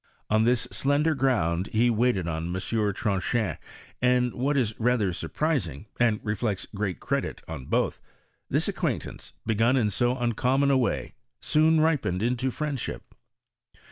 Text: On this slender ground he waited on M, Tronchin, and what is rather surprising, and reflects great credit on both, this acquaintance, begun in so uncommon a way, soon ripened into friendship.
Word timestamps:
On 0.31 0.45
this 0.45 0.67
slender 0.71 1.13
ground 1.13 1.67
he 1.73 1.91
waited 1.91 2.27
on 2.27 2.47
M, 2.47 2.53
Tronchin, 2.55 3.57
and 4.01 4.33
what 4.33 4.57
is 4.57 4.73
rather 4.79 5.13
surprising, 5.13 5.85
and 5.99 6.19
reflects 6.23 6.65
great 6.73 6.99
credit 6.99 7.43
on 7.47 7.65
both, 7.65 8.01
this 8.49 8.67
acquaintance, 8.67 9.33
begun 9.45 9.77
in 9.77 9.91
so 9.91 10.17
uncommon 10.17 10.71
a 10.71 10.77
way, 10.79 11.13
soon 11.39 11.79
ripened 11.81 12.23
into 12.23 12.49
friendship. 12.49 13.13